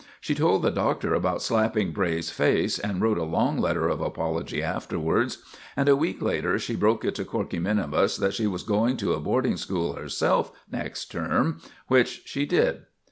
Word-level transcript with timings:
She 0.19 0.33
told 0.33 0.63
the 0.63 0.71
Doctor 0.71 1.13
about 1.13 1.43
slapping 1.43 1.91
Bray's 1.91 2.31
face, 2.31 2.79
and 2.79 2.99
wrote 3.03 3.19
a 3.19 3.23
long 3.23 3.59
letter 3.59 3.87
of 3.87 4.01
apology 4.01 4.63
afterwards; 4.63 5.43
and 5.77 5.87
a 5.87 5.95
week 5.95 6.23
later 6.23 6.57
she 6.57 6.75
broke 6.75 7.05
it 7.05 7.13
to 7.13 7.23
Corkey 7.23 7.59
minimus 7.59 8.17
that 8.17 8.33
she 8.33 8.47
was 8.47 8.63
going 8.63 8.97
to 8.97 9.13
a 9.13 9.19
boarding 9.19 9.57
school 9.57 9.93
herself 9.93 10.51
next 10.71 11.11
term; 11.11 11.59
which 11.87 12.23
she 12.25 12.47
did. 12.47 12.87